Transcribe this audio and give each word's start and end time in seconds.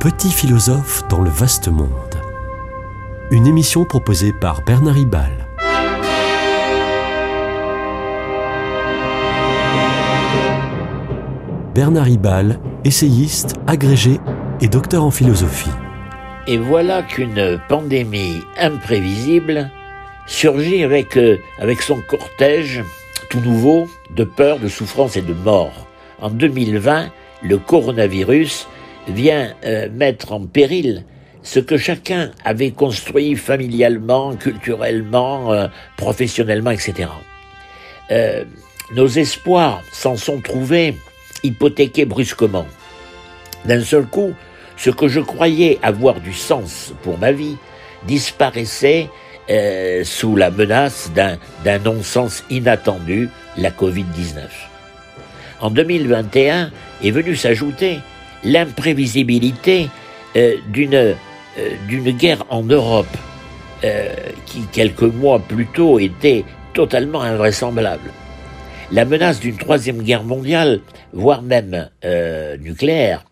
Petit 0.00 0.30
philosophe 0.30 1.06
dans 1.10 1.20
le 1.20 1.28
vaste 1.28 1.68
monde. 1.68 1.90
Une 3.30 3.46
émission 3.46 3.84
proposée 3.84 4.32
par 4.32 4.62
Bernard 4.62 4.94
Ribal. 4.94 5.46
Bernard 11.74 12.06
Ribal, 12.06 12.58
essayiste, 12.86 13.56
agrégé 13.66 14.18
et 14.62 14.68
docteur 14.68 15.04
en 15.04 15.10
philosophie. 15.10 15.68
Et 16.46 16.56
voilà 16.56 17.02
qu'une 17.02 17.60
pandémie 17.68 18.40
imprévisible 18.56 19.70
surgit 20.26 20.82
avec, 20.82 21.18
euh, 21.18 21.36
avec 21.58 21.82
son 21.82 22.00
cortège 22.00 22.82
tout 23.28 23.40
nouveau 23.40 23.86
de 24.08 24.24
peur, 24.24 24.60
de 24.60 24.68
souffrance 24.68 25.18
et 25.18 25.22
de 25.22 25.34
mort. 25.34 25.86
En 26.22 26.30
2020, 26.30 27.10
le 27.42 27.58
coronavirus 27.58 28.66
vient 29.08 29.54
euh, 29.64 29.88
mettre 29.92 30.32
en 30.32 30.46
péril 30.46 31.04
ce 31.42 31.58
que 31.58 31.78
chacun 31.78 32.30
avait 32.44 32.70
construit 32.70 33.34
familialement, 33.34 34.36
culturellement, 34.36 35.52
euh, 35.52 35.68
professionnellement, 35.96 36.70
etc. 36.70 37.08
Euh, 38.10 38.44
nos 38.94 39.06
espoirs 39.06 39.82
s'en 39.92 40.16
sont 40.16 40.40
trouvés 40.40 40.96
hypothéqués 41.42 42.04
brusquement. 42.04 42.66
D'un 43.64 43.82
seul 43.82 44.06
coup, 44.06 44.34
ce 44.76 44.90
que 44.90 45.08
je 45.08 45.20
croyais 45.20 45.78
avoir 45.82 46.20
du 46.20 46.32
sens 46.32 46.92
pour 47.02 47.18
ma 47.18 47.32
vie 47.32 47.56
disparaissait 48.06 49.08
sous 50.04 50.36
la 50.36 50.50
menace 50.52 51.10
d'un 51.12 51.78
non-sens 51.80 52.44
inattendu, 52.50 53.28
la 53.56 53.70
Covid-19. 53.70 54.44
En 55.60 55.70
2021 55.70 56.70
est 57.02 57.10
venue 57.10 57.34
s'ajouter 57.34 57.98
l'imprévisibilité 58.44 59.88
euh, 60.36 60.56
d'une 60.68 60.94
euh, 60.94 61.14
d'une 61.88 62.10
guerre 62.12 62.44
en 62.50 62.62
Europe 62.62 63.16
qui, 64.44 64.60
quelques 64.72 65.00
mois 65.02 65.38
plus 65.38 65.66
tôt, 65.66 65.98
était 65.98 66.44
totalement 66.74 67.22
invraisemblable. 67.22 68.12
La 68.92 69.06
menace 69.06 69.40
d'une 69.40 69.56
troisième 69.56 70.02
guerre 70.02 70.22
mondiale, 70.22 70.80
voire 71.14 71.40
même 71.40 71.88
nucléaire, 72.60 73.24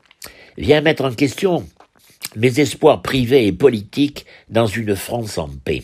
vient 0.56 0.80
mettre 0.80 1.04
en 1.04 1.12
question 1.12 1.66
mes 2.34 2.60
espoirs 2.60 3.02
privés 3.02 3.46
et 3.46 3.52
politiques 3.52 4.24
dans 4.48 4.66
une 4.66 4.96
France 4.96 5.36
en 5.36 5.50
paix 5.64 5.82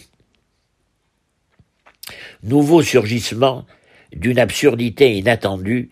nouveau 2.45 2.83
surgissement 2.83 3.67
d'une 4.13 4.39
absurdité 4.39 5.17
inattendue 5.17 5.91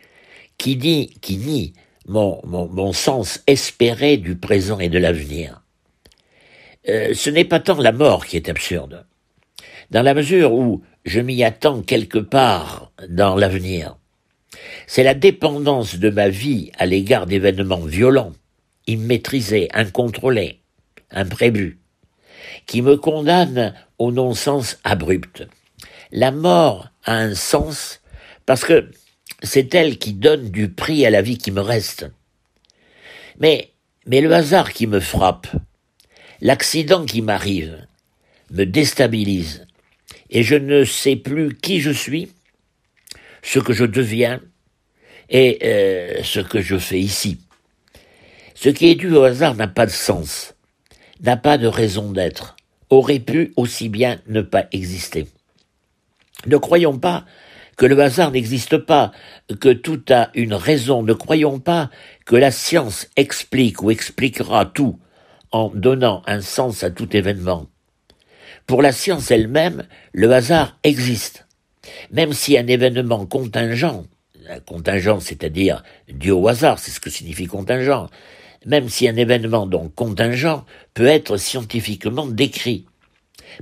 qui 0.59 0.77
dit, 0.77 1.17
qui 1.21 1.39
nie 1.39 1.73
mon, 2.07 2.41
mon, 2.45 2.93
sens 2.93 3.43
espéré 3.47 4.17
du 4.17 4.37
présent 4.37 4.79
et 4.79 4.89
de 4.89 4.99
l'avenir. 4.99 5.63
Euh, 6.89 7.15
ce 7.15 7.31
n'est 7.31 7.45
pas 7.45 7.61
tant 7.61 7.79
la 7.79 7.93
mort 7.93 8.27
qui 8.27 8.37
est 8.37 8.49
absurde, 8.49 9.07
dans 9.91 10.03
la 10.03 10.15
mesure 10.15 10.53
où 10.53 10.83
je 11.05 11.21
m'y 11.21 11.45
attends 11.45 11.83
quelque 11.83 12.19
part 12.19 12.93
dans 13.09 13.37
l'avenir. 13.37 13.97
C'est 14.87 15.05
la 15.05 15.15
dépendance 15.15 15.97
de 15.97 16.11
ma 16.11 16.29
vie 16.29 16.71
à 16.79 16.87
l'égard 16.87 17.27
d'événements 17.27 17.81
violents, 17.81 18.33
immaîtrisés, 18.87 19.69
incontrôlés, 19.73 20.61
imprévus, 21.11 21.79
qui 22.67 22.83
me 22.83 22.97
condamne 22.97 23.75
au 23.99 24.13
non-sens 24.13 24.79
abrupt 24.85 25.47
la 26.13 26.31
mort 26.31 26.89
a 27.05 27.15
un 27.17 27.35
sens 27.35 28.01
parce 28.47 28.65
que 28.65 28.91
c'est 29.43 29.75
elle 29.75 29.99
qui 29.99 30.13
donne 30.13 30.51
du 30.51 30.69
prix 30.71 31.05
à 31.05 31.11
la 31.11 31.23
vie 31.23 31.39
qui 31.39 31.51
me 31.51 31.61
reste. 31.61 32.11
Mais, 33.39 33.71
mais 34.07 34.21
le 34.21 34.33
hasard 34.33 34.73
qui 34.73 34.87
me 34.87 35.01
frappe, 35.01 35.49
l'accident 36.41 37.05
qui 37.05 37.23
m'arrive, 37.23 37.87
me 38.51 38.65
déstabilise, 38.65 39.67
et 40.31 40.43
je 40.43 40.55
ne 40.55 40.85
sais 40.85 41.17
plus 41.17 41.55
qui 41.55 41.81
je 41.81 41.91
suis, 41.91 42.31
ce 43.43 43.59
que 43.59 43.73
je 43.73 43.85
deviens, 43.85 44.41
et 45.29 45.59
euh, 45.63 46.23
ce 46.23 46.41
que 46.41 46.61
je 46.61 46.79
fais 46.79 47.01
ici. 47.01 47.39
Ce 48.55 48.69
qui 48.69 48.91
est 48.91 48.95
dû 48.95 49.13
au 49.13 49.23
hasard 49.23 49.55
n'a 49.55 49.69
pas 49.69 49.87
de 49.87 49.91
sens, 49.91 50.55
n'a 51.23 51.37
pas 51.37 51.59
de 51.59 51.67
raison 51.67 52.13
d'être, 52.13 52.57
aurait 52.91 53.19
pu 53.19 53.53
aussi 53.57 53.89
bien 53.89 54.21
ne 54.27 54.43
pas 54.43 54.67
exister. 54.73 55.27
Ne 56.47 56.59
croyons 56.59 56.99
pas 56.99 57.25
que 57.77 57.87
le 57.87 57.99
hasard 58.01 58.31
n'existe 58.31 58.77
pas, 58.77 59.13
que 59.61 59.73
tout 59.73 60.03
a 60.11 60.31
une 60.35 60.55
raison. 60.55 61.03
Ne 61.03 61.15
croyons 61.15 61.59
pas 61.59 61.91
que 62.27 62.37
la 62.37 62.51
science 62.51 63.09
explique 63.17 63.83
ou 63.83 63.91
expliquera 63.91 64.67
tout 64.67 64.99
en 65.51 65.71
donnant 65.75 66.23
un 66.27 66.41
sens 66.41 66.83
à 66.83 66.91
tout 66.91 67.17
événement. 67.17 67.67
Pour 68.67 68.83
la 68.83 68.93
science 68.93 69.31
elle-même, 69.31 69.85
le 70.13 70.33
hasard 70.33 70.79
existe. 70.85 71.47
Même 72.11 72.33
si 72.33 72.57
un 72.57 72.67
événement 72.67 73.27
contingent, 73.27 74.05
contingent 74.67 75.21
c'est-à-dire 75.21 75.83
dû 76.09 76.31
au 76.31 76.49
hasard, 76.49 76.79
c'est 76.79 76.91
ce 76.91 77.01
que 77.01 77.11
signifie 77.11 77.47
contingent, 77.47 78.09
même 78.67 78.89
si 78.89 79.09
un 79.09 79.17
événement 79.17 79.67
donc 79.67 79.95
contingent 79.95 80.65
peut 80.95 81.07
être 81.07 81.37
scientifiquement 81.37 82.27
décrit. 82.27 82.87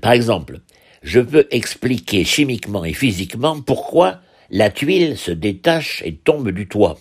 Par 0.03 0.13
exemple, 0.13 0.61
je 1.03 1.21
peux 1.21 1.47
expliquer 1.51 2.25
chimiquement 2.25 2.85
et 2.85 2.93
physiquement 2.93 3.61
pourquoi 3.61 4.21
la 4.51 4.71
tuile 4.71 5.17
se 5.17 5.31
détache 5.31 6.03
et 6.05 6.15
tombe 6.15 6.51
du 6.51 6.67
toit. 6.67 6.99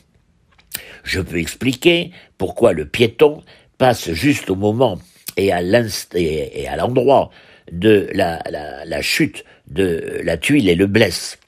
Je 1.03 1.19
peux 1.19 1.39
expliquer 1.39 2.11
pourquoi 2.38 2.73
le 2.73 2.88
piéton 2.88 3.41
passe 3.77 4.11
juste 4.11 4.49
au 4.49 4.55
moment 4.55 4.99
et 5.38 5.51
à 5.51 6.75
l'endroit 6.77 7.31
de 7.71 8.09
la, 8.13 9.01
chute 9.01 9.45
de 9.67 10.19
la 10.23 10.38
tuile 10.38 10.69
et 10.69 10.75
le 10.75 10.88
blesse. 10.88 11.39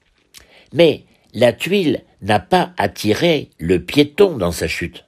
Mais 0.73 1.03
la 1.34 1.53
tuile 1.53 2.03
n'a 2.22 2.40
pas 2.40 2.73
attiré 2.78 3.50
le 3.57 3.84
piéton 3.84 4.38
dans 4.38 4.51
sa 4.51 4.67
chute. 4.67 5.06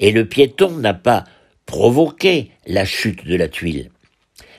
Et 0.00 0.12
le 0.12 0.26
piéton 0.26 0.70
n'a 0.70 0.94
pas 0.94 1.24
provoqué 1.66 2.50
la 2.66 2.84
chute 2.84 3.26
de 3.26 3.36
la 3.36 3.48
tuile. 3.48 3.90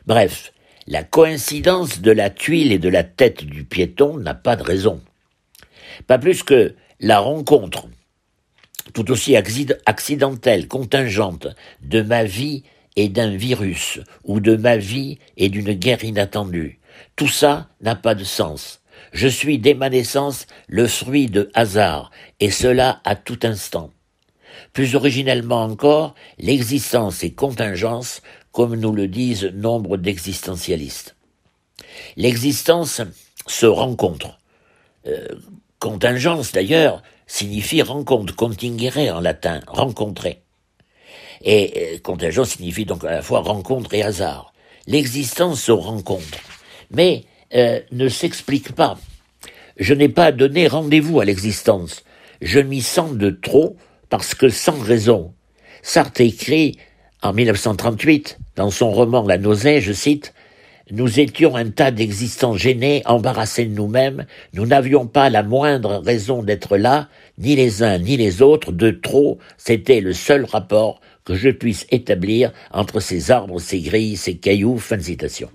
Bref, 0.05 0.53
la 0.87 1.03
coïncidence 1.03 2.01
de 2.01 2.11
la 2.11 2.29
tuile 2.29 2.71
et 2.71 2.79
de 2.79 2.89
la 2.89 3.03
tête 3.03 3.43
du 3.43 3.63
piéton 3.63 4.17
n'a 4.17 4.33
pas 4.33 4.55
de 4.55 4.63
raison. 4.63 5.01
Pas 6.07 6.17
plus 6.17 6.43
que 6.43 6.75
la 6.99 7.19
rencontre, 7.19 7.87
tout 8.93 9.11
aussi 9.11 9.35
accidentelle, 9.35 10.67
contingente, 10.67 11.47
de 11.81 12.01
ma 12.01 12.23
vie 12.23 12.63
et 12.95 13.09
d'un 13.09 13.35
virus, 13.35 13.99
ou 14.23 14.39
de 14.39 14.55
ma 14.55 14.77
vie 14.77 15.19
et 15.37 15.49
d'une 15.49 15.73
guerre 15.73 16.03
inattendue. 16.03 16.79
Tout 17.15 17.27
ça 17.27 17.69
n'a 17.81 17.95
pas 17.95 18.15
de 18.15 18.23
sens. 18.23 18.81
Je 19.11 19.27
suis 19.27 19.59
dès 19.59 19.73
ma 19.73 19.89
naissance 19.89 20.47
le 20.67 20.87
fruit 20.87 21.27
de 21.27 21.49
hasard, 21.53 22.11
et 22.39 22.51
cela 22.51 23.01
à 23.03 23.15
tout 23.15 23.39
instant. 23.43 23.91
Plus 24.73 24.95
originellement 24.95 25.63
encore, 25.63 26.15
l'existence 26.37 27.23
et 27.23 27.33
contingence 27.33 28.21
comme 28.51 28.75
nous 28.75 28.91
le 28.91 29.07
disent 29.07 29.51
nombre 29.53 29.97
d'existentialistes. 29.97 31.15
L'existence 32.15 33.01
se 33.47 33.65
rencontre. 33.65 34.39
Euh, 35.07 35.27
contingence, 35.79 36.51
d'ailleurs, 36.51 37.01
signifie 37.27 37.81
rencontre, 37.81 38.35
contingere 38.35 39.15
en 39.15 39.19
latin, 39.19 39.59
rencontrer. 39.67 40.41
Et 41.43 41.95
euh, 41.95 41.99
contingence 41.99 42.51
signifie 42.51 42.85
donc 42.85 43.03
à 43.03 43.11
la 43.11 43.21
fois 43.21 43.41
rencontre 43.41 43.93
et 43.93 44.03
hasard. 44.03 44.53
L'existence 44.87 45.61
se 45.61 45.71
rencontre, 45.71 46.39
mais 46.91 47.23
euh, 47.55 47.79
ne 47.91 48.07
s'explique 48.07 48.73
pas. 48.73 48.97
Je 49.77 49.93
n'ai 49.93 50.09
pas 50.09 50.31
donné 50.31 50.67
rendez-vous 50.67 51.19
à 51.19 51.25
l'existence. 51.25 52.03
Je 52.41 52.59
m'y 52.59 52.81
sens 52.81 53.13
de 53.13 53.29
trop 53.29 53.77
parce 54.13 54.35
que 54.35 54.49
sans 54.49 54.79
raison. 54.79 55.33
Sartre 55.81 56.21
écrit 56.21 56.77
en 57.23 57.33
1938, 57.33 58.37
dans 58.55 58.69
son 58.69 58.91
roman 58.91 59.25
La 59.25 59.39
nausée, 59.39 59.81
je 59.81 59.91
cite, 59.91 60.35
Nous 60.91 61.19
étions 61.19 61.55
un 61.55 61.71
tas 61.71 61.89
d'existants 61.89 62.55
gênés, 62.55 63.01
embarrassés 63.07 63.65
de 63.65 63.73
nous-mêmes, 63.73 64.27
nous 64.53 64.67
n'avions 64.67 65.07
pas 65.07 65.31
la 65.31 65.41
moindre 65.41 65.95
raison 65.95 66.43
d'être 66.43 66.77
là, 66.77 67.09
ni 67.39 67.55
les 67.55 67.81
uns 67.81 67.97
ni 67.97 68.15
les 68.15 68.43
autres, 68.43 68.71
de 68.71 68.91
trop, 68.91 69.39
c'était 69.57 69.99
le 69.99 70.13
seul 70.13 70.45
rapport 70.45 71.01
que 71.25 71.33
je 71.33 71.49
puisse 71.49 71.87
établir 71.89 72.53
entre 72.71 72.99
ces 72.99 73.31
arbres, 73.31 73.59
ces 73.59 73.81
grilles, 73.81 74.15
ces 74.15 74.37
cailloux. 74.37 74.77
Fin 74.77 74.97
de 74.97 75.01
citation. 75.01 75.49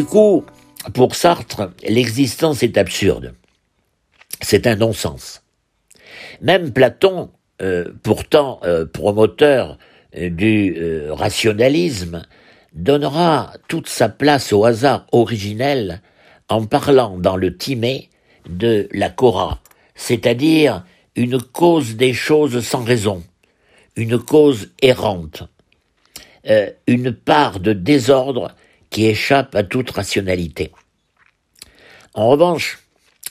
Du 0.00 0.06
coup, 0.06 0.46
pour 0.94 1.14
Sartre, 1.14 1.72
l'existence 1.86 2.62
est 2.62 2.78
absurde. 2.78 3.34
C'est 4.40 4.66
un 4.66 4.74
non-sens. 4.74 5.42
Même 6.40 6.72
Platon, 6.72 7.28
euh, 7.60 7.92
pourtant 8.02 8.60
euh, 8.64 8.86
promoteur 8.86 9.76
euh, 10.16 10.30
du 10.30 10.74
rationalisme, 11.10 12.22
donnera 12.72 13.52
toute 13.68 13.90
sa 13.90 14.08
place 14.08 14.54
au 14.54 14.64
hasard 14.64 15.06
originel 15.12 16.00
en 16.48 16.64
parlant 16.64 17.18
dans 17.18 17.36
le 17.36 17.58
Timée 17.58 18.08
de 18.48 18.88
la 18.94 19.10
Cora, 19.10 19.60
c'est-à-dire 19.94 20.82
une 21.14 21.42
cause 21.42 21.96
des 21.96 22.14
choses 22.14 22.64
sans 22.64 22.84
raison, 22.84 23.22
une 23.96 24.18
cause 24.18 24.70
errante, 24.80 25.42
une 26.86 27.12
part 27.12 27.60
de 27.60 27.74
désordre 27.74 28.54
qui 28.90 29.06
échappe 29.06 29.54
à 29.54 29.62
toute 29.62 29.90
rationalité. 29.90 30.72
En 32.14 32.28
revanche, 32.28 32.78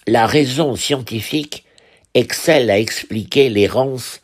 la 0.08 0.26
raison 0.26 0.76
scientifique 0.76 1.66
excelle 2.14 2.72
à 2.72 2.80
expliquer 2.80 3.50
l'errance 3.50 4.22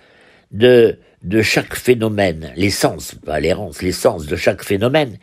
de, 0.51 0.99
de 1.21 1.41
chaque 1.41 1.75
phénomène, 1.75 2.53
l'essence, 2.55 3.15
pas 3.25 3.39
l'errance, 3.39 3.81
l'essence 3.81 4.25
de 4.25 4.35
chaque 4.35 4.63
phénomène, 4.63 5.19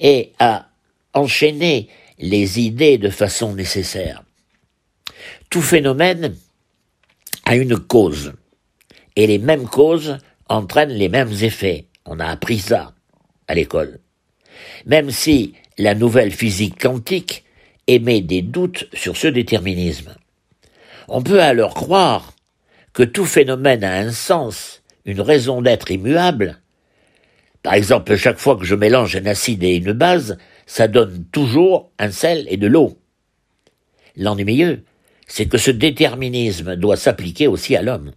et 0.00 0.32
à 0.38 0.68
enchaîner 1.14 1.88
les 2.18 2.60
idées 2.60 2.98
de 2.98 3.10
façon 3.10 3.54
nécessaire. 3.54 4.22
Tout 5.50 5.62
phénomène 5.62 6.36
a 7.44 7.56
une 7.56 7.78
cause, 7.78 8.34
et 9.16 9.26
les 9.26 9.38
mêmes 9.38 9.66
causes 9.66 10.18
entraînent 10.48 10.90
les 10.90 11.08
mêmes 11.08 11.32
effets. 11.32 11.86
On 12.04 12.20
a 12.20 12.26
appris 12.26 12.58
ça 12.58 12.94
à 13.48 13.54
l'école. 13.54 14.00
Même 14.86 15.10
si 15.10 15.54
la 15.78 15.94
nouvelle 15.94 16.30
physique 16.30 16.80
quantique 16.80 17.44
émet 17.86 18.20
des 18.20 18.42
doutes 18.42 18.88
sur 18.92 19.16
ce 19.16 19.28
déterminisme. 19.28 20.14
On 21.08 21.22
peut 21.22 21.42
alors 21.42 21.74
croire 21.74 22.32
que 22.92 23.02
tout 23.02 23.26
phénomène 23.26 23.84
a 23.84 23.96
un 23.96 24.12
sens, 24.12 24.82
une 25.04 25.20
raison 25.20 25.60
d'être 25.60 25.90
immuable. 25.90 26.60
Par 27.62 27.74
exemple, 27.74 28.16
chaque 28.16 28.38
fois 28.38 28.56
que 28.56 28.64
je 28.64 28.74
mélange 28.74 29.16
un 29.16 29.26
acide 29.26 29.64
et 29.64 29.76
une 29.76 29.92
base, 29.92 30.38
ça 30.66 30.88
donne 30.88 31.24
toujours 31.32 31.90
un 31.98 32.10
sel 32.10 32.46
et 32.48 32.56
de 32.56 32.66
l'eau. 32.66 32.98
L'ennuyeux, 34.16 34.84
c'est 35.26 35.46
que 35.46 35.58
ce 35.58 35.70
déterminisme 35.70 36.76
doit 36.76 36.96
s'appliquer 36.96 37.48
aussi 37.48 37.74
à 37.74 37.82
l'homme. 37.82 38.12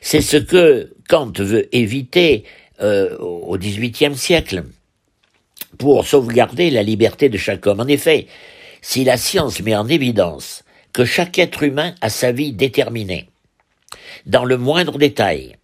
C'est 0.00 0.20
ce 0.20 0.36
que 0.36 0.94
Kant 1.08 1.32
veut 1.38 1.74
éviter 1.74 2.44
euh, 2.80 3.16
au 3.18 3.56
XVIIIe 3.56 4.16
siècle 4.16 4.64
pour 5.76 6.06
sauvegarder 6.06 6.70
la 6.70 6.82
liberté 6.82 7.28
de 7.28 7.36
chaque 7.36 7.66
homme. 7.66 7.80
En 7.80 7.86
effet, 7.86 8.26
si 8.80 9.04
la 9.04 9.16
science 9.16 9.60
met 9.60 9.76
en 9.76 9.88
évidence 9.88 10.64
que 10.92 11.04
chaque 11.04 11.38
être 11.38 11.62
humain 11.62 11.94
a 12.00 12.08
sa 12.08 12.32
vie 12.32 12.52
déterminée, 12.52 13.28
dans 14.26 14.44
le 14.44 14.56
moindre 14.56 14.98
détail, 14.98 15.56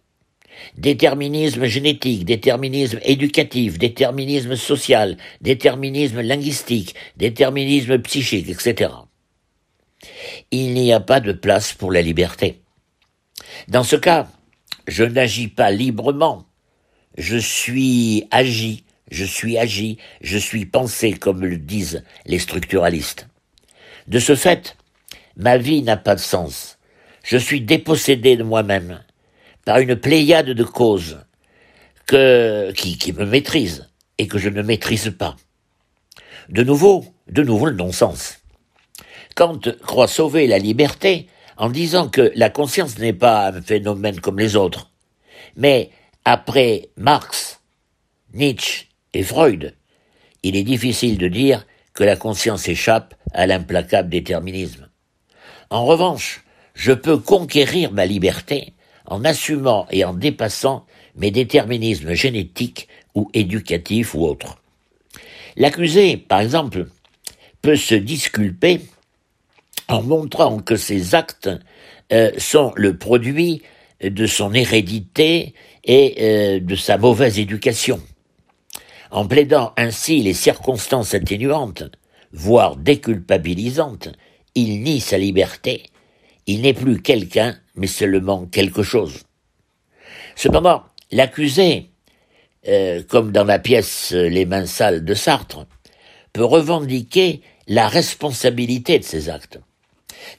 déterminisme 0.77 1.65
génétique, 1.65 2.25
déterminisme 2.25 2.99
éducatif, 3.03 3.77
déterminisme 3.77 4.55
social, 4.55 5.17
déterminisme 5.41 6.21
linguistique, 6.21 6.95
déterminisme 7.17 7.99
psychique, 7.99 8.49
etc. 8.49 8.91
Il 10.51 10.73
n'y 10.73 10.93
a 10.93 10.99
pas 10.99 11.19
de 11.19 11.31
place 11.31 11.73
pour 11.73 11.91
la 11.91 12.01
liberté. 12.01 12.61
Dans 13.67 13.83
ce 13.83 13.95
cas, 13.95 14.27
je 14.87 15.03
n'agis 15.03 15.47
pas 15.47 15.71
librement, 15.71 16.45
je 17.17 17.37
suis 17.37 18.27
agi 18.31 18.83
je 19.11 19.25
suis 19.25 19.57
agi, 19.57 19.97
je 20.21 20.37
suis 20.37 20.65
pensé, 20.65 21.13
comme 21.13 21.45
le 21.45 21.57
disent 21.57 22.03
les 22.25 22.39
structuralistes. 22.39 23.27
De 24.07 24.19
ce 24.19 24.35
fait, 24.35 24.77
ma 25.37 25.57
vie 25.57 25.81
n'a 25.81 25.97
pas 25.97 26.15
de 26.15 26.19
sens. 26.19 26.77
Je 27.23 27.37
suis 27.37 27.61
dépossédé 27.61 28.37
de 28.37 28.43
moi-même 28.43 29.03
par 29.65 29.79
une 29.79 29.95
pléiade 29.95 30.51
de 30.51 30.63
causes 30.63 31.19
que, 32.05 32.71
qui, 32.73 32.97
qui 32.97 33.13
me 33.13 33.25
maîtrisent 33.25 33.89
et 34.17 34.27
que 34.27 34.37
je 34.37 34.49
ne 34.49 34.61
maîtrise 34.61 35.13
pas. 35.17 35.35
De 36.49 36.63
nouveau, 36.63 37.05
de 37.27 37.43
nouveau 37.43 37.65
le 37.65 37.75
non-sens. 37.75 38.39
Kant 39.35 39.59
croit 39.81 40.07
sauver 40.07 40.47
la 40.47 40.59
liberté 40.59 41.27
en 41.57 41.69
disant 41.69 42.09
que 42.09 42.31
la 42.35 42.49
conscience 42.49 42.97
n'est 42.99 43.13
pas 43.13 43.47
un 43.47 43.61
phénomène 43.61 44.19
comme 44.19 44.39
les 44.39 44.55
autres. 44.55 44.91
Mais 45.55 45.89
après 46.25 46.89
Marx, 46.97 47.59
Nietzsche 48.33 48.84
et 49.15 49.23
Freud. 49.23 49.73
Il 50.43 50.55
est 50.55 50.63
difficile 50.63 51.17
de 51.17 51.27
dire 51.27 51.65
que 51.93 52.03
la 52.03 52.17
conscience 52.17 52.67
échappe 52.67 53.15
à 53.33 53.47
l'implacable 53.47 54.09
déterminisme. 54.09 54.89
En 55.69 55.85
revanche, 55.85 56.43
je 56.73 56.91
peux 56.91 57.17
conquérir 57.17 57.91
ma 57.91 58.05
liberté 58.05 58.73
en 59.05 59.23
assumant 59.23 59.87
et 59.89 60.03
en 60.03 60.13
dépassant 60.13 60.85
mes 61.15 61.31
déterminismes 61.31 62.13
génétiques 62.13 62.89
ou 63.15 63.29
éducatifs 63.33 64.13
ou 64.13 64.25
autres. 64.25 64.57
L'accusé, 65.55 66.17
par 66.17 66.41
exemple, 66.41 66.87
peut 67.61 67.77
se 67.77 67.95
disculper 67.95 68.81
en 69.87 70.03
montrant 70.03 70.59
que 70.59 70.75
ses 70.75 71.15
actes 71.15 71.49
euh, 72.11 72.31
sont 72.37 72.73
le 72.75 72.97
produit 72.97 73.61
de 74.01 74.27
son 74.27 74.53
hérédité 74.53 75.53
et 75.85 76.15
euh, 76.19 76.59
de 76.59 76.75
sa 76.75 76.97
mauvaise 76.97 77.39
éducation. 77.39 78.01
En 79.15 79.25
plaidant 79.25 79.71
ainsi 79.77 80.21
les 80.21 80.33
circonstances 80.33 81.13
atténuantes, 81.13 81.83
voire 82.33 82.75
déculpabilisantes, 82.75 84.09
il 84.55 84.83
nie 84.83 84.99
sa 84.99 85.17
liberté. 85.17 85.83
Il 86.47 86.63
n'est 86.63 86.73
plus 86.73 87.01
quelqu'un, 87.01 87.57
mais 87.75 87.87
seulement 87.87 88.45
quelque 88.45 88.83
chose. 88.83 89.23
Cependant, 90.35 90.83
l'accusé, 91.13 91.91
euh, 92.67 93.03
comme 93.07 93.31
dans 93.31 93.45
la 93.45 93.57
pièce 93.57 94.11
Les 94.11 94.45
mains 94.45 94.65
sales 94.65 95.05
de 95.05 95.13
Sartre, 95.13 95.65
peut 96.33 96.43
revendiquer 96.43 97.39
la 97.67 97.87
responsabilité 97.87 98.99
de 98.99 99.05
ses 99.05 99.29
actes. 99.29 99.61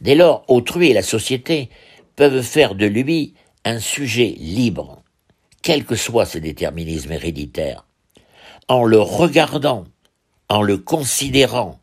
Dès 0.02 0.14
lors, 0.14 0.44
autrui 0.48 0.90
et 0.90 0.94
la 0.94 1.00
société 1.00 1.70
peuvent 2.14 2.42
faire 2.42 2.74
de 2.74 2.84
lui 2.84 3.32
un 3.64 3.78
sujet 3.78 4.34
libre, 4.36 5.02
quels 5.62 5.86
que 5.86 5.96
soient 5.96 6.26
ses 6.26 6.40
déterminismes 6.40 7.12
héréditaires 7.12 7.85
en 8.68 8.84
le 8.84 9.00
regardant, 9.00 9.84
en 10.48 10.62
le 10.62 10.78
considérant 10.78 11.80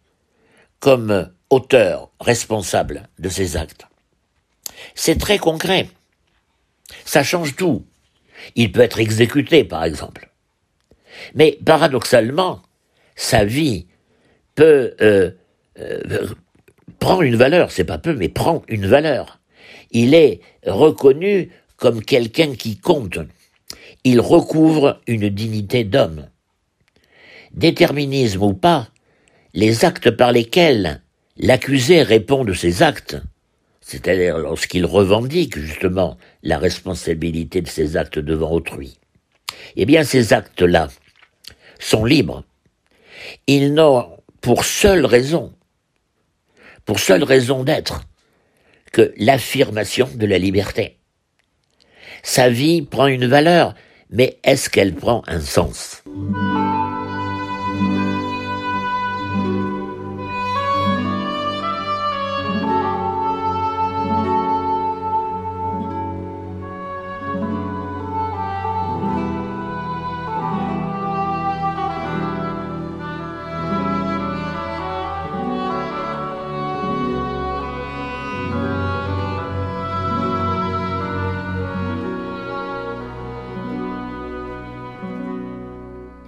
comme 0.80 1.32
auteur 1.50 2.10
responsable 2.20 3.08
de 3.20 3.30
ses 3.30 3.58
actes. 3.58 3.88
C'est 4.96 5.20
très 5.20 5.38
concret. 5.38 5.90
Ça 7.06 7.24
change 7.24 7.56
tout. 7.56 7.86
Il 8.56 8.72
peut 8.72 8.82
être 8.82 9.00
exécuté, 9.00 9.64
par 9.64 9.84
exemple. 9.84 10.30
Mais 11.36 11.58
paradoxalement, 11.66 12.62
sa 13.16 13.46
vie 13.46 13.88
peut 14.56 14.96
euh, 15.02 15.32
euh, 15.80 16.28
prendre 17.00 17.22
une 17.22 17.36
valeur, 17.36 17.72
c'est 17.72 17.86
pas 17.86 17.98
peu, 17.98 18.14
mais 18.14 18.30
prend 18.30 18.64
une 18.68 18.88
valeur. 18.88 19.40
Il 19.92 20.14
est 20.14 20.42
reconnu 20.66 21.52
comme 21.78 22.04
quelqu'un 22.04 22.56
qui 22.56 22.78
compte. 22.78 23.20
Il 24.04 24.20
recouvre 24.20 25.02
une 25.08 25.30
dignité 25.30 25.84
d'homme 25.84 26.28
déterminisme 27.54 28.44
ou 28.44 28.54
pas, 28.54 28.90
les 29.54 29.86
actes 29.86 30.12
par 30.12 30.32
lesquels 30.32 31.02
l'accusé 31.38 32.02
répond 32.02 32.44
de 32.44 32.54
ses 32.54 32.84
actes, 32.84 33.18
c'est-à-dire 33.82 34.38
lorsqu'il 34.38 34.86
revendique 34.86 35.58
justement 35.58 36.18
la 36.42 36.58
responsabilité 36.58 37.62
de 37.62 37.68
ses 37.68 37.98
actes 37.98 38.20
devant 38.20 38.52
autrui, 38.52 38.98
eh 39.76 39.86
bien 39.86 40.04
ces 40.04 40.34
actes-là 40.34 40.90
sont 41.80 42.06
libres. 42.06 42.44
Ils 43.48 43.74
n'ont 43.74 44.18
pour 44.42 44.66
seule 44.66 45.06
raison, 45.06 45.54
pour 46.86 47.00
seule 47.00 47.24
raison 47.24 47.64
d'être, 47.64 48.02
que 48.92 49.14
l'affirmation 49.18 50.10
de 50.14 50.26
la 50.26 50.38
liberté. 50.38 50.98
Sa 52.22 52.50
vie 52.50 52.82
prend 52.82 53.08
une 53.08 53.26
valeur, 53.26 53.74
mais 54.10 54.38
est-ce 54.44 54.70
qu'elle 54.70 54.94
prend 54.94 55.24
un 55.28 55.42
sens? 55.42 56.04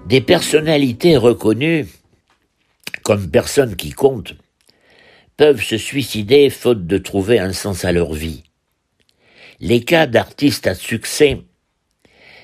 Des 0.06 0.22
personnalités 0.22 1.18
reconnues, 1.18 1.88
comme 3.04 3.30
personne 3.30 3.76
qui 3.76 3.92
compte, 3.92 4.36
peuvent 5.36 5.64
se 5.64 5.78
suicider 5.78 6.50
faute 6.52 6.86
de 6.86 6.98
trouver 7.00 7.40
un 7.40 7.54
sens 7.54 7.86
à 7.86 7.92
leur 7.92 8.14
vie. 8.14 8.44
Les 9.60 9.84
cas 9.84 10.06
d'artistes 10.06 10.68
à 10.68 10.76
succès 10.76 11.42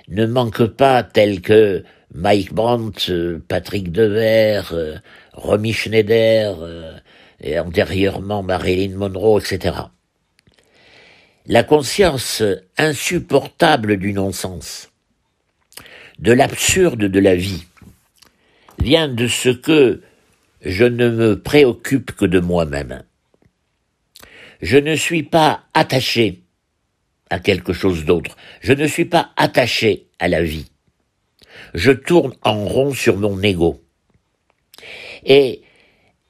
ne 0.08 0.26
manquent 0.26 0.66
pas 0.66 1.04
tels 1.04 1.42
que 1.42 1.84
Mike 2.14 2.54
Brandt, 2.54 3.14
Patrick 3.48 3.92
Devers, 3.92 4.74
euh, 4.74 4.98
Romy 5.34 5.72
Schneider, 5.72 6.58
euh, 6.62 6.98
et 7.42 7.60
antérieurement 7.60 8.44
Marilyn 8.44 8.96
Monroe, 8.96 9.40
etc. 9.40 9.78
La 11.46 11.64
conscience 11.64 12.44
insupportable 12.78 13.98
du 13.98 14.14
non-sens, 14.14 14.91
de 16.22 16.32
l'absurde 16.32 17.06
de 17.06 17.20
la 17.20 17.36
vie, 17.36 17.66
vient 18.80 19.08
de 19.08 19.28
ce 19.28 19.50
que 19.50 20.02
je 20.62 20.86
ne 20.86 21.10
me 21.10 21.42
préoccupe 21.42 22.12
que 22.12 22.26
de 22.26 22.40
moi-même. 22.40 23.04
Je 24.62 24.78
ne 24.78 24.96
suis 24.96 25.24
pas 25.24 25.64
attaché 25.74 26.44
à 27.32 27.40
quelque 27.40 27.74
chose 27.74 28.06
d'autre. 28.06 28.38
Je 28.62 28.74
ne 28.74 28.86
suis 28.86 29.06
pas 29.06 29.32
attaché 29.36 30.08
à 30.20 30.28
la 30.28 30.44
vie. 30.44 30.68
Je 31.74 31.92
tourne 31.92 32.34
en 32.44 32.66
rond 32.66 32.94
sur 32.94 33.18
mon 33.18 33.42
ego. 33.42 33.84
Et 35.26 35.64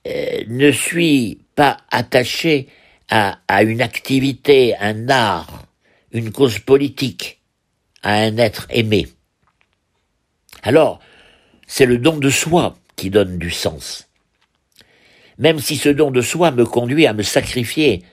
euh, 0.08 0.44
ne 0.48 0.72
suis 0.72 1.42
pas 1.56 1.78
attaché 1.90 2.68
à, 3.10 3.40
à 3.48 3.64
une 3.64 3.82
activité, 3.82 4.76
un 4.78 5.10
art, 5.10 5.66
une 6.14 6.32
cause 6.32 6.60
politique, 6.60 7.42
à 8.04 8.14
un 8.16 8.38
être 8.38 8.68
aimé. 8.70 9.08
Alors, 10.64 11.00
c'est 11.68 11.86
le 11.86 11.98
don 11.98 12.18
de 12.18 12.30
soi 12.30 12.76
qui 12.96 13.10
donne 13.10 13.38
du 13.38 13.50
sens. 13.50 14.10
Même 15.38 15.60
si 15.60 15.78
ce 15.78 15.90
don 15.90 16.12
de 16.12 16.22
soi 16.22 16.52
me 16.52 16.66
conduit 16.66 17.08
à 17.08 17.14
me 17.14 17.24
sacrifier 17.24 18.04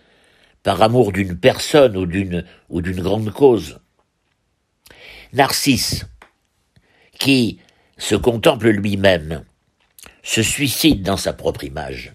par 0.62 0.81
amour 0.83 1.12
d'une 1.12 1.38
personne 1.38 1.97
ou 1.97 2.07
d'une 2.07 2.45
ou 2.69 2.81
d'une 2.81 3.00
grande 3.00 3.31
cause. 3.31 3.81
Narcisse, 5.33 6.07
qui 7.19 7.59
se 7.99 8.14
contemple 8.14 8.69
lui-même, 8.69 9.45
se 10.23 10.43
suicide 10.43 11.02
dans 11.02 11.17
sa 11.17 11.33
propre 11.33 11.64
image. 11.64 12.12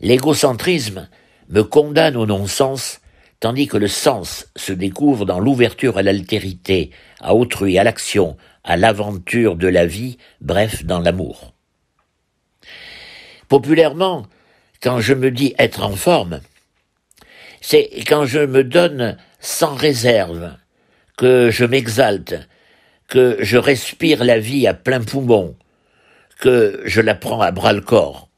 L'égocentrisme 0.00 1.08
me 1.48 1.62
condamne 1.62 2.16
au 2.16 2.24
non-sens, 2.24 3.00
tandis 3.40 3.66
que 3.66 3.76
le 3.76 3.88
sens 3.88 4.46
se 4.56 4.72
découvre 4.72 5.26
dans 5.26 5.40
l'ouverture 5.40 5.98
à 5.98 6.02
l'altérité, 6.02 6.90
à 7.20 7.34
autrui, 7.34 7.78
à 7.78 7.84
l'action, 7.84 8.36
à 8.64 8.76
l'aventure 8.76 9.56
de 9.56 9.68
la 9.68 9.86
vie, 9.86 10.18
bref, 10.40 10.84
dans 10.84 11.00
l'amour. 11.00 11.54
Populairement, 13.48 14.26
quand 14.82 15.00
je 15.00 15.14
me 15.14 15.30
dis 15.30 15.54
être 15.58 15.82
en 15.82 15.96
forme, 15.96 16.40
c'est 17.60 17.90
quand 18.06 18.24
je 18.24 18.40
me 18.40 18.64
donne 18.64 19.16
sans 19.40 19.74
réserve, 19.74 20.56
que 21.16 21.50
je 21.50 21.64
m'exalte, 21.64 22.34
que 23.08 23.36
je 23.40 23.58
respire 23.58 24.24
la 24.24 24.38
vie 24.38 24.66
à 24.66 24.74
plein 24.74 25.00
poumon, 25.00 25.56
que 26.38 26.80
je 26.84 27.00
la 27.00 27.14
prends 27.14 27.40
à 27.40 27.50
bras 27.50 27.72
le 27.72 27.80
corps. 27.80 28.28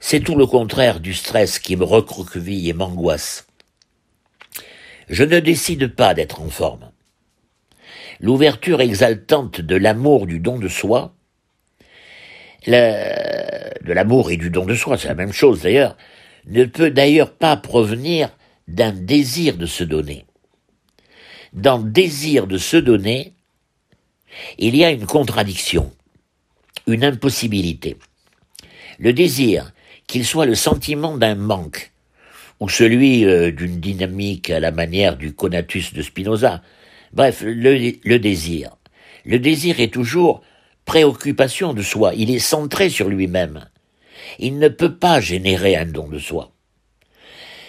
C'est 0.00 0.20
tout 0.20 0.36
le 0.36 0.46
contraire 0.46 1.00
du 1.00 1.12
stress 1.12 1.58
qui 1.58 1.76
me 1.76 1.84
recroqueville 1.84 2.68
et 2.68 2.72
m'angoisse. 2.72 3.46
Je 5.08 5.24
ne 5.24 5.40
décide 5.40 5.94
pas 5.94 6.14
d'être 6.14 6.40
en 6.40 6.48
forme. 6.48 6.90
L'ouverture 8.20 8.80
exaltante 8.80 9.60
de 9.60 9.76
l'amour 9.76 10.26
du 10.26 10.40
don 10.40 10.58
de 10.58 10.68
soi, 10.68 11.14
de 12.66 13.92
l'amour 13.92 14.30
et 14.30 14.36
du 14.36 14.50
don 14.50 14.64
de 14.64 14.74
soi, 14.74 14.96
c'est 14.98 15.08
la 15.08 15.14
même 15.14 15.32
chose 15.32 15.62
d'ailleurs, 15.62 15.96
ne 16.46 16.64
peut 16.64 16.90
d'ailleurs 16.90 17.32
pas 17.32 17.56
provenir 17.56 18.30
d'un 18.68 18.92
désir 18.92 19.56
de 19.56 19.66
se 19.66 19.84
donner. 19.84 20.24
Dans 21.52 21.78
désir 21.78 22.46
de 22.46 22.58
se 22.58 22.76
donner, 22.76 23.34
il 24.58 24.76
y 24.76 24.84
a 24.84 24.90
une 24.90 25.06
contradiction 25.06 25.92
une 26.86 27.04
impossibilité. 27.04 27.96
Le 28.98 29.12
désir, 29.12 29.72
qu'il 30.06 30.24
soit 30.24 30.46
le 30.46 30.54
sentiment 30.54 31.16
d'un 31.16 31.34
manque, 31.34 31.92
ou 32.60 32.68
celui 32.68 33.24
euh, 33.24 33.50
d'une 33.50 33.80
dynamique 33.80 34.50
à 34.50 34.60
la 34.60 34.70
manière 34.70 35.16
du 35.16 35.34
conatus 35.34 35.92
de 35.92 36.00
Spinoza, 36.00 36.62
bref, 37.12 37.42
le, 37.42 38.18
désir. 38.18 38.76
Le 39.24 39.38
désir 39.38 39.80
est 39.80 39.92
toujours 39.92 40.42
préoccupation 40.84 41.74
de 41.74 41.82
soi, 41.82 42.14
il 42.14 42.30
est 42.30 42.38
centré 42.38 42.88
sur 42.90 43.08
lui-même. 43.08 43.68
Il 44.38 44.58
ne 44.58 44.68
peut 44.68 44.96
pas 44.96 45.20
générer 45.20 45.76
un 45.76 45.86
don 45.86 46.08
de 46.08 46.18
soi. 46.18 46.52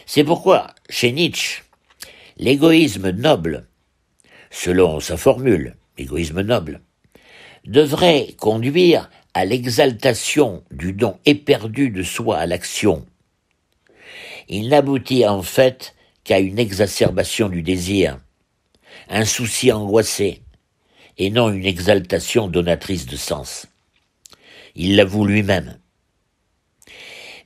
C'est 0.05 0.23
pourquoi, 0.23 0.67
chez 0.89 1.11
Nietzsche, 1.11 1.63
l'égoïsme 2.37 3.09
noble, 3.11 3.67
selon 4.49 4.99
sa 4.99 5.17
formule, 5.17 5.75
égoïsme 5.97 6.41
noble, 6.41 6.81
devrait 7.65 8.33
conduire 8.37 9.09
à 9.33 9.45
l'exaltation 9.45 10.63
du 10.71 10.93
don 10.93 11.19
éperdu 11.25 11.89
de 11.89 12.03
soi 12.03 12.37
à 12.37 12.45
l'action. 12.45 13.05
Il 14.47 14.69
n'aboutit 14.69 15.25
en 15.25 15.41
fait 15.41 15.95
qu'à 16.23 16.39
une 16.39 16.59
exacerbation 16.59 17.49
du 17.49 17.61
désir, 17.61 18.17
un 19.09 19.25
souci 19.25 19.71
angoissé, 19.71 20.41
et 21.17 21.29
non 21.29 21.49
une 21.49 21.65
exaltation 21.65 22.47
donatrice 22.47 23.05
de 23.05 23.15
sens. 23.15 23.67
Il 24.75 24.95
l'avoue 24.95 25.25
lui-même. 25.25 25.79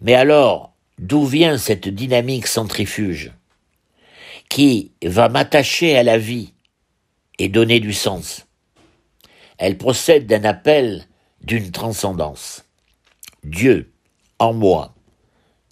Mais 0.02 0.14
alors, 0.14 0.74
d'où 0.98 1.26
vient 1.26 1.58
cette 1.58 1.88
dynamique 1.88 2.48
centrifuge 2.48 3.32
qui 4.50 4.92
va 5.04 5.30
m'attacher 5.30 5.98
à 5.98 6.04
la 6.04 6.18
vie 6.18 6.54
et 7.40 7.48
donner 7.48 7.80
du 7.80 7.94
sens? 7.94 8.46
Elle 9.58 9.78
procède 9.78 10.26
d'un 10.26 10.44
appel 10.44 11.08
d'une 11.42 11.72
transcendance. 11.72 12.66
Dieu, 13.44 13.94
en 14.40 14.54
moi, 14.54 14.96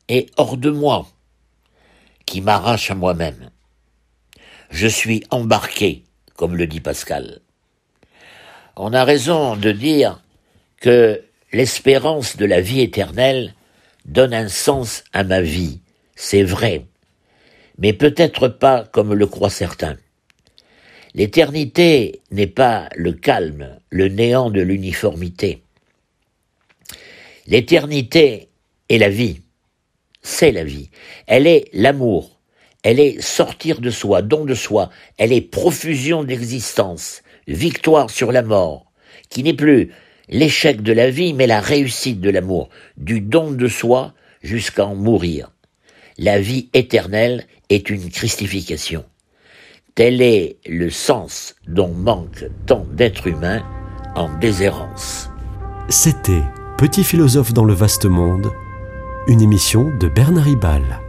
et 0.07 0.27
hors 0.37 0.57
de 0.57 0.69
moi, 0.69 1.07
qui 2.25 2.41
m'arrache 2.41 2.91
à 2.91 2.95
moi-même. 2.95 3.49
Je 4.69 4.87
suis 4.87 5.23
embarqué, 5.31 6.03
comme 6.35 6.55
le 6.55 6.67
dit 6.67 6.79
Pascal. 6.79 7.41
On 8.75 8.93
a 8.93 9.03
raison 9.03 9.55
de 9.55 9.71
dire 9.71 10.21
que 10.79 11.23
l'espérance 11.51 12.37
de 12.37 12.45
la 12.45 12.61
vie 12.61 12.81
éternelle 12.81 13.55
donne 14.05 14.33
un 14.33 14.47
sens 14.47 15.03
à 15.11 15.23
ma 15.23 15.41
vie. 15.41 15.81
C'est 16.15 16.43
vrai, 16.43 16.85
mais 17.77 17.93
peut-être 17.93 18.47
pas 18.47 18.85
comme 18.85 19.13
le 19.13 19.27
croient 19.27 19.49
certains. 19.49 19.97
L'éternité 21.15 22.21
n'est 22.31 22.47
pas 22.47 22.89
le 22.95 23.13
calme, 23.13 23.79
le 23.89 24.07
néant 24.07 24.51
de 24.51 24.61
l'uniformité. 24.61 25.63
L'éternité 27.47 28.49
est 28.89 28.99
la 28.99 29.09
vie, 29.09 29.41
c'est 30.21 30.51
la 30.51 30.63
vie. 30.63 30.91
Elle 31.25 31.47
est 31.47 31.69
l'amour, 31.73 32.38
elle 32.83 32.99
est 32.99 33.21
sortir 33.21 33.81
de 33.81 33.89
soi, 33.89 34.21
don 34.21 34.45
de 34.45 34.53
soi, 34.53 34.89
elle 35.17 35.33
est 35.33 35.41
profusion 35.41 36.23
d'existence, 36.23 37.21
victoire 37.47 38.09
sur 38.09 38.31
la 38.31 38.41
mort, 38.41 38.91
qui 39.29 39.43
n'est 39.43 39.53
plus 39.53 39.91
l'échec 40.29 40.81
de 40.81 40.93
la 40.93 41.09
vie, 41.09 41.33
mais 41.33 41.47
la 41.47 41.59
réussite 41.59 42.21
de 42.21 42.29
l'amour, 42.29 42.69
du 42.97 43.21
don 43.21 43.51
de 43.51 43.67
soi 43.67 44.13
jusqu'à 44.41 44.85
en 44.85 44.95
mourir. 44.95 45.51
La 46.17 46.39
vie 46.39 46.69
éternelle 46.73 47.45
est 47.69 47.89
une 47.89 48.09
christification. 48.09 49.05
Tel 49.95 50.21
est 50.21 50.57
le 50.67 50.89
sens 50.89 51.55
dont 51.67 51.89
manque 51.89 52.45
tant 52.65 52.85
d'êtres 52.93 53.27
humains 53.27 53.63
en 54.15 54.29
déshérence. 54.37 55.29
C'était 55.89 56.43
Petit 56.79 57.03
philosophe 57.03 57.51
dans 57.51 57.65
le 57.65 57.73
vaste 57.73 58.05
monde, 58.05 58.53
une 59.27 59.41
émission 59.41 59.91
de 59.99 60.07
Bernard 60.07 60.45
Ribal. 60.45 61.01